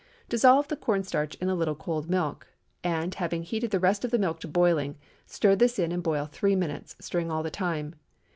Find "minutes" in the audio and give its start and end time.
6.55-6.95